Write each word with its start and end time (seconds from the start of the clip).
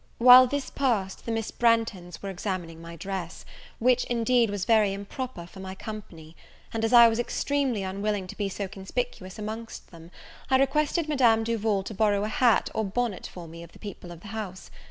While 0.17 0.47
this 0.47 0.71
passed 0.71 1.27
the 1.27 1.31
Miss 1.31 1.51
Branghtons 1.51 2.23
were 2.23 2.31
examining 2.31 2.81
my 2.81 2.95
dress, 2.95 3.45
which, 3.77 4.03
indeed, 4.05 4.49
was 4.49 4.65
very 4.65 4.93
improper 4.93 5.45
for 5.45 5.59
my 5.59 5.75
company; 5.75 6.35
and, 6.73 6.83
as 6.83 6.91
I 6.91 7.07
was 7.07 7.19
extremely 7.19 7.83
unwilling 7.83 8.25
to 8.25 8.35
be 8.35 8.49
so 8.49 8.67
conspicuous 8.67 9.37
amongst 9.37 9.91
them, 9.91 10.09
I 10.49 10.57
requested 10.57 11.07
Madame 11.07 11.43
Duval 11.43 11.83
to 11.83 11.93
borrow 11.93 12.23
a 12.23 12.29
hat 12.29 12.71
or 12.73 12.83
bonnet 12.83 13.29
for 13.31 13.47
me 13.47 13.61
of 13.61 13.73
the 13.73 13.77
people 13.77 14.11
of 14.11 14.21
the 14.21 14.29
house. 14.29 14.71